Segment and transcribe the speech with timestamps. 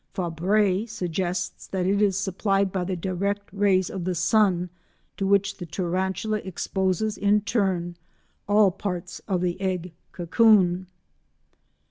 [0.15, 4.71] Fabre suggests that it is supplied by the direct rays of the sun,
[5.15, 7.95] to which the Tarantula exposes in turn
[8.47, 10.87] all parts of the egg cocoon.